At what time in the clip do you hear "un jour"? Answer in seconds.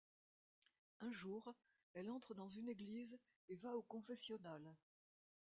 1.01-1.53